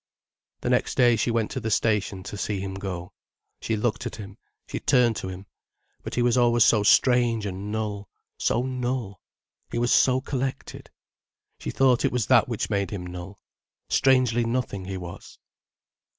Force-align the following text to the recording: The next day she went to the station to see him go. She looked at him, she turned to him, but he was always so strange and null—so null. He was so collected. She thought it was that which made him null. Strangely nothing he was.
The 0.61 0.69
next 0.71 0.95
day 0.95 1.15
she 1.15 1.29
went 1.29 1.51
to 1.51 1.59
the 1.59 1.69
station 1.69 2.23
to 2.23 2.35
see 2.35 2.59
him 2.59 2.73
go. 2.73 3.13
She 3.61 3.75
looked 3.77 4.07
at 4.07 4.15
him, 4.15 4.39
she 4.65 4.79
turned 4.79 5.15
to 5.17 5.27
him, 5.27 5.45
but 6.01 6.15
he 6.15 6.23
was 6.23 6.39
always 6.39 6.63
so 6.63 6.81
strange 6.81 7.45
and 7.45 7.71
null—so 7.71 8.63
null. 8.63 9.21
He 9.69 9.77
was 9.77 9.93
so 9.93 10.19
collected. 10.19 10.89
She 11.59 11.69
thought 11.69 12.03
it 12.03 12.11
was 12.11 12.25
that 12.25 12.49
which 12.49 12.67
made 12.67 12.89
him 12.89 13.05
null. 13.05 13.39
Strangely 13.89 14.43
nothing 14.43 14.85
he 14.85 14.97
was. 14.97 15.37